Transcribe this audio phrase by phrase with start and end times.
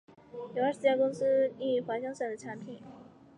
[0.55, 2.81] 有二十家公司提供由猎熊到滑翔伞的产品。